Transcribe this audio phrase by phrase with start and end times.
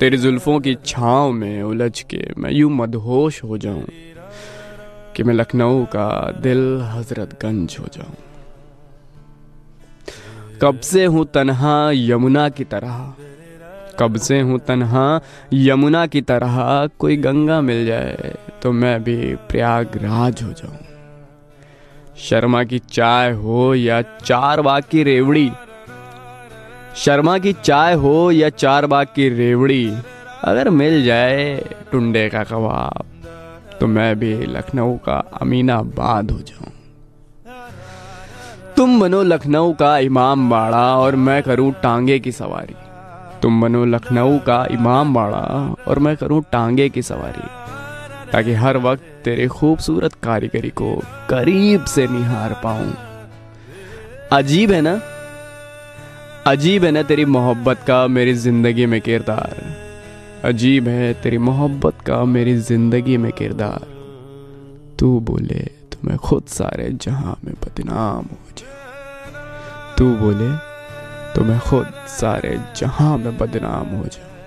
[0.00, 3.84] तेरी जुल्फों की छाँव में उलझ के मैं यूँ मदहोश हो जाऊँ
[5.16, 6.08] कि मैं लखनऊ का
[6.40, 8.14] दिल हजरतगंज हो जाऊँ।
[10.62, 13.14] कब से हूँ तन्हा यमुना की तरह,
[13.98, 15.20] कब से हूँ तनहा
[15.52, 20.78] यमुना की तरह कोई गंगा मिल जाए तो मैं भी प्रयागराज हो जाऊँ।
[22.18, 25.50] शर्मा की चाय हो या चार बाग की रेवड़ी
[27.00, 29.84] शर्मा की चाय हो या चार बाग की रेवड़ी,
[30.44, 31.54] अगर मिल जाए
[31.92, 33.04] टुंडे का कबाब
[33.80, 36.72] तो मैं भी लखनऊ का अमीनाबाद हो जाऊँ।
[38.76, 42.74] तुम बनो लखनऊ का इमाम बाड़ा और मैं करूँ टांगे की सवारी।
[43.42, 45.42] तुम बनो लखनऊ का इमाम बाड़ा
[45.88, 47.46] और मैं करूँ टांगे की सवारी,
[48.32, 50.94] ताकि हर वक्त तेरे खूबसूरत कारीगरी को
[51.30, 52.92] करीब से निहार पाऊँ।
[54.32, 55.00] अजीब है ना?
[56.50, 59.58] अजीब है ना तेरी मोहब्बत का मेरी ज़िंदगी में किरदार।
[60.44, 63.84] अजीब है तेरी मोहब्बत का मेरी ज़िंदगी में किरदार।
[64.98, 65.60] तू बोले
[65.92, 70.50] तो मैं खुद सारे जहाँ में बदनाम हो जाऊँ तू बोले
[71.34, 74.39] तो मैं खुद सारे जहाँ में बदनाम हो जाऊँ